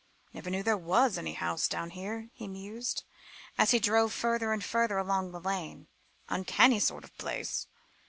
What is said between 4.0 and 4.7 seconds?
further and